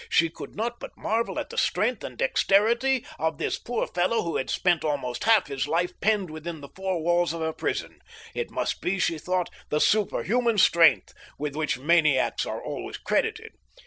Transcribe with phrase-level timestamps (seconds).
[0.09, 4.35] She could not but marvel at the strength and dexterity of this poor fellow who
[4.35, 7.99] had spent almost half his life penned within the four walls of a prison.
[8.33, 13.51] It must be, she thought, the superhuman strength with which maniacs are always credited.